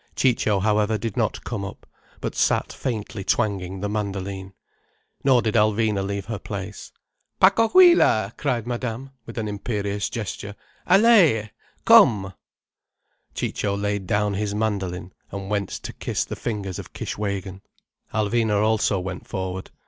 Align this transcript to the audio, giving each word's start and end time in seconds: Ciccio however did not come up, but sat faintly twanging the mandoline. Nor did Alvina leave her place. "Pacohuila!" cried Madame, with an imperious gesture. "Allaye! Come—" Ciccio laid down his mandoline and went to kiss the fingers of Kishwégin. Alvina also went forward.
Ciccio 0.15 0.59
however 0.61 0.97
did 0.97 1.15
not 1.15 1.43
come 1.43 1.63
up, 1.63 1.85
but 2.21 2.33
sat 2.33 2.73
faintly 2.73 3.23
twanging 3.23 3.81
the 3.81 3.87
mandoline. 3.87 4.53
Nor 5.23 5.43
did 5.43 5.53
Alvina 5.53 6.03
leave 6.03 6.25
her 6.25 6.39
place. 6.39 6.91
"Pacohuila!" 7.39 8.35
cried 8.35 8.65
Madame, 8.65 9.11
with 9.27 9.37
an 9.37 9.47
imperious 9.47 10.09
gesture. 10.09 10.55
"Allaye! 10.89 11.51
Come—" 11.85 12.33
Ciccio 13.35 13.75
laid 13.77 14.07
down 14.07 14.33
his 14.33 14.55
mandoline 14.55 15.11
and 15.31 15.51
went 15.51 15.69
to 15.69 15.93
kiss 15.93 16.25
the 16.25 16.35
fingers 16.35 16.79
of 16.79 16.93
Kishwégin. 16.93 17.61
Alvina 18.11 18.59
also 18.59 18.99
went 18.99 19.27
forward. 19.27 19.69